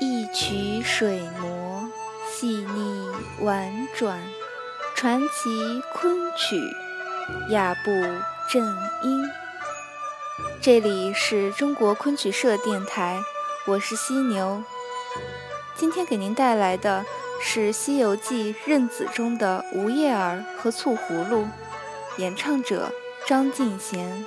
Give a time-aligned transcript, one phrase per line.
[0.00, 1.88] 一曲水磨，
[2.30, 3.10] 细腻
[3.40, 4.20] 婉转，
[4.94, 6.60] 传奇昆曲，
[7.50, 7.90] 雅步
[8.50, 8.66] 正
[9.02, 9.24] 音。
[10.60, 13.20] 这里是中国昆曲社电台，
[13.66, 14.62] 我是犀牛。
[15.76, 17.04] 今天给您带来的
[17.40, 21.42] 是《西游记·任子》中的《吴叶儿》和《醋葫芦》，
[22.16, 22.92] 演唱者
[23.26, 24.24] 张敬贤。《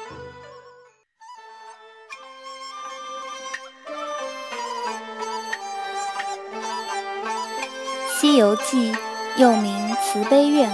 [8.27, 8.91] 西游记》
[9.38, 10.70] 又名《慈悲院》，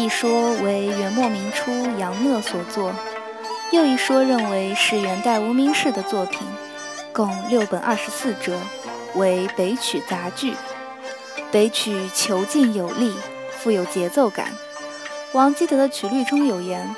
[0.00, 2.94] 一说为元末明初杨讷所作，
[3.72, 6.40] 又一说认为是元代无名氏的作品，
[7.12, 8.58] 共六本二十四折，
[9.16, 10.54] 为北曲杂剧。
[11.50, 13.12] 北曲遒劲有力，
[13.58, 14.46] 富有节奏感。
[15.32, 16.88] 王基德的曲律中有言：“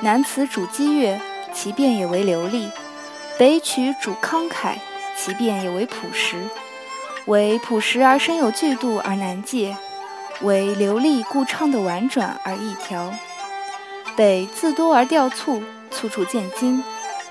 [0.00, 1.20] 南词主激越，
[1.52, 2.68] 其变也为流利；
[3.36, 4.76] 北曲主慷慨，
[5.16, 6.36] 其变也为朴实。”
[7.26, 9.74] 为朴实而深有巨度而难借，
[10.42, 13.10] 为流利故唱的婉转而易调。
[14.14, 16.82] 北字多而调促，促处见精；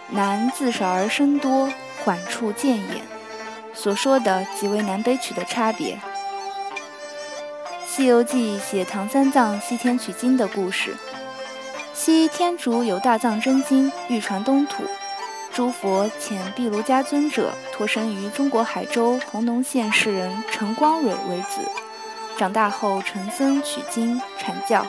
[0.09, 1.69] 南字少而声多，
[2.03, 3.03] 缓处见眼。
[3.73, 5.95] 所说的即为南北曲的差别。
[7.87, 10.95] 《西游记》写唐三藏西天取经的故事。
[11.93, 14.83] 西天竺有大藏真经，欲传东土。
[15.53, 21.61] 诸佛遣毗卢迦尊者托生于中国海州弘农县士人陈光蕊为子，
[22.37, 24.83] 长大后成僧取经阐教。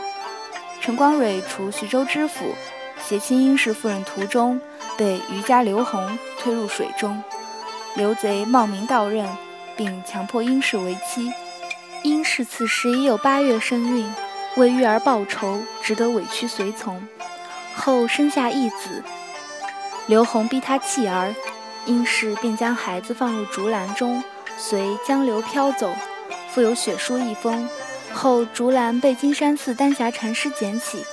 [0.80, 2.54] 陈光蕊除徐州知府，
[3.02, 4.58] 携亲殷氏夫人途中，
[4.96, 7.22] 被渔家刘洪推入水中，
[7.94, 9.28] 刘贼冒名盗刃，
[9.76, 11.30] 并强迫殷氏为妻。
[12.02, 14.10] 殷氏此时已有八月身孕，
[14.56, 17.06] 为育儿报仇，只得委屈随从。
[17.76, 19.02] 后生下一子。
[20.06, 21.34] 刘洪逼他弃儿，
[21.86, 24.22] 殷氏便将孩子放入竹篮中，
[24.58, 25.90] 随江流飘走。
[26.50, 27.68] 附有血书一封。
[28.12, 31.04] 后竹篮被金山寺丹霞禅师捡起，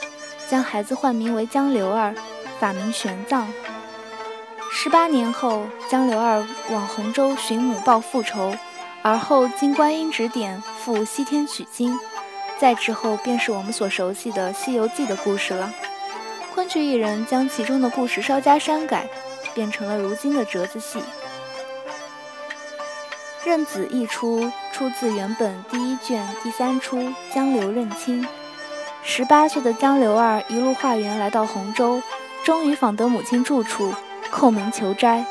[0.48, 2.14] 将孩子唤名为江流儿，
[2.60, 3.44] 法名玄奘。
[4.72, 8.54] 十八年后，江流儿往洪州寻母报父仇，
[9.02, 11.98] 而后经观音指点赴西天取经。
[12.60, 15.72] 再之后，便是我们所熟悉的《西游记》的故事了。
[16.54, 19.08] 昆曲艺人将其中的故事稍加删改，
[19.54, 21.00] 变成了如今的折子戏。
[23.46, 27.00] 任子一出，出自原本第一卷第三出
[27.34, 28.24] 《江流认亲》。
[29.02, 32.02] 十八岁的江流儿一路化缘来到洪州，
[32.44, 33.94] 终于访得母亲住处，
[34.32, 35.26] 叩门求斋。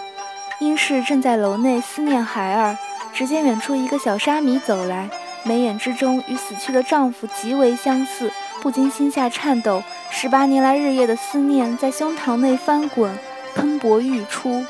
[0.59, 2.77] 因是正在楼内思念孩儿，
[3.13, 5.09] 只见远处一个小沙弥走来，
[5.45, 8.33] 眉眼之中与死去的丈夫极为相似。
[8.63, 13.19] 不禁心下颤抖，十八年来日夜的思念在胸膛内翻滚，
[13.55, 14.65] 喷薄欲出。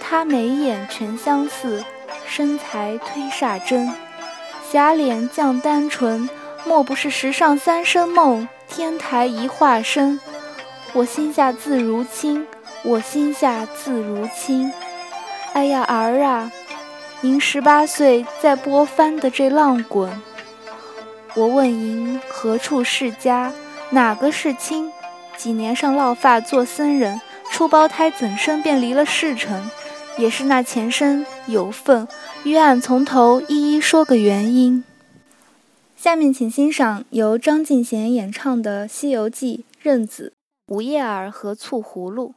[0.00, 1.84] 他眉眼全相似，
[2.26, 3.92] 身材忒煞真，
[4.70, 6.28] 侠脸绛丹唇，
[6.64, 10.18] 莫不是时上三生梦，天台一化身？
[10.92, 12.46] 我心下自如亲，
[12.84, 14.72] 我心下自如亲。
[15.52, 16.50] 哎呀儿啊，
[17.20, 20.10] 您十八岁在波翻的这浪滚。
[21.36, 23.52] 我问银何处是家，
[23.90, 24.90] 哪个是亲？
[25.36, 27.20] 几年上落发做僧人，
[27.52, 29.62] 出胞胎怎生便离了世尘？
[30.16, 32.08] 也是那前生有份，
[32.44, 34.82] 与俺从头一一说个原因。
[35.94, 40.32] 下面请欣赏由张敬贤演唱的《西游记·任子》
[40.74, 42.28] 《吴叶儿》和《醋葫芦》。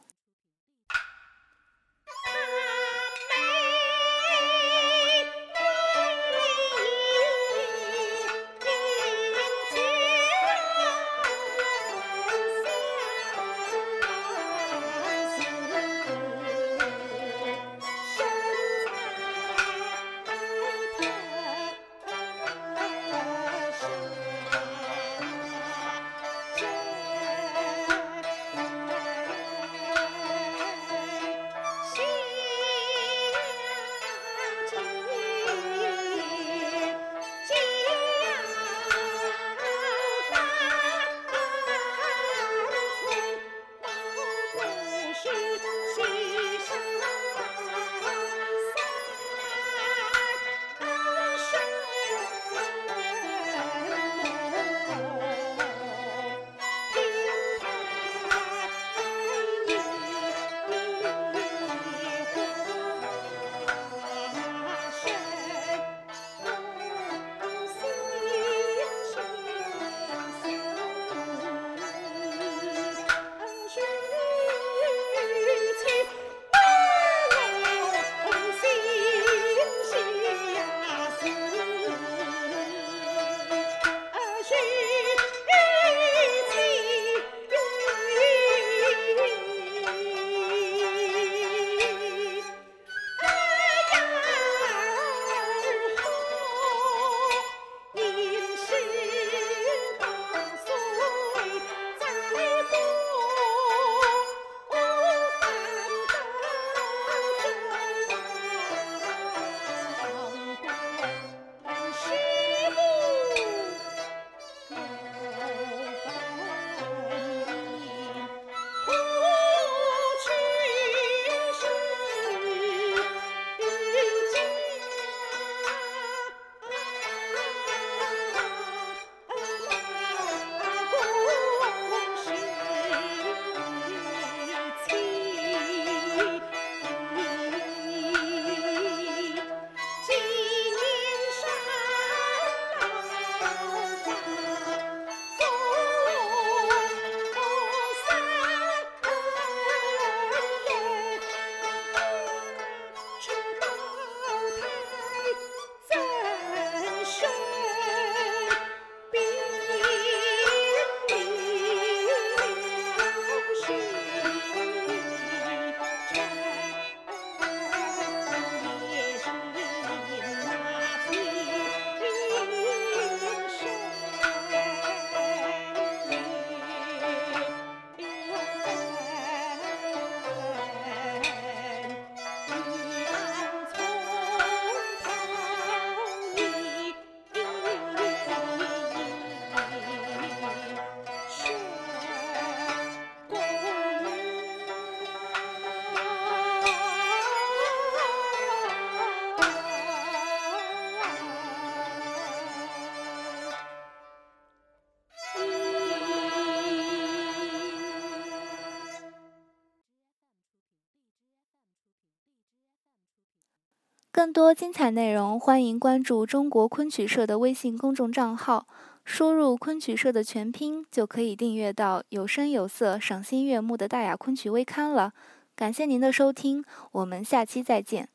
[214.20, 218.66] 更多精彩内容，欢迎关注中国昆曲社的微信公众账号，
[219.02, 225.14] 输入“昆曲社”的全拼，就可以订阅到有声有色、赏心悦目的大雅昆曲微刊了。
[225.56, 226.62] 感谢您的收听，
[226.92, 228.10] 我们下期再见。